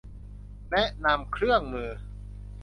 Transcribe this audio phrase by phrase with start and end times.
[0.71, 1.89] แนะนำเครื่องมือ